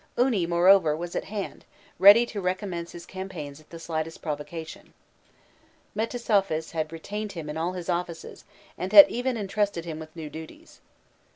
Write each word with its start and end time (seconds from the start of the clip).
Uni, 0.17 0.47
moreover, 0.47 0.97
was 0.97 1.15
at 1.15 1.25
hand, 1.25 1.63
ready 1.99 2.25
to 2.25 2.41
recommence 2.41 2.91
his 2.91 3.05
campaigns 3.05 3.59
at 3.59 3.69
the 3.69 3.77
slightest 3.77 4.19
provocation. 4.19 4.95
Metesouphis 5.93 6.71
had 6.71 6.91
retained 6.91 7.33
him 7.33 7.47
in 7.51 7.55
all 7.55 7.73
his 7.73 7.87
offices, 7.87 8.43
and 8.79 8.91
had 8.93 9.07
even 9.09 9.37
entrusted 9.37 9.85
him 9.85 9.99
with 9.99 10.15
new 10.15 10.27
duties. 10.31 10.81